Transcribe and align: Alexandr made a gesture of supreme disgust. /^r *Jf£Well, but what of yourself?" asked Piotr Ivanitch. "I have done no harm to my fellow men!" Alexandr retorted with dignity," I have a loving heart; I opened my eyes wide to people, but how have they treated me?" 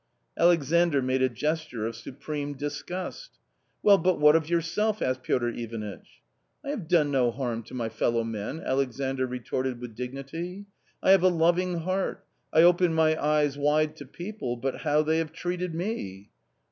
Alexandr 0.35 0.99
made 0.99 1.21
a 1.21 1.29
gesture 1.29 1.85
of 1.85 1.95
supreme 1.95 2.53
disgust. 2.55 3.33
/^r 3.33 3.37
*Jf£Well, 3.85 4.01
but 4.01 4.19
what 4.19 4.35
of 4.35 4.49
yourself?" 4.49 4.99
asked 4.99 5.21
Piotr 5.21 5.49
Ivanitch. 5.49 6.23
"I 6.65 6.69
have 6.71 6.87
done 6.87 7.11
no 7.11 7.29
harm 7.29 7.61
to 7.61 7.75
my 7.75 7.87
fellow 7.87 8.23
men!" 8.23 8.61
Alexandr 8.65 9.27
retorted 9.27 9.79
with 9.79 9.93
dignity," 9.95 10.65
I 11.03 11.11
have 11.11 11.21
a 11.21 11.27
loving 11.27 11.81
heart; 11.81 12.25
I 12.51 12.63
opened 12.63 12.95
my 12.95 13.15
eyes 13.23 13.59
wide 13.59 13.95
to 13.97 14.07
people, 14.07 14.57
but 14.57 14.77
how 14.77 15.03
have 15.05 15.05
they 15.05 15.23
treated 15.25 15.75
me?" 15.75 16.31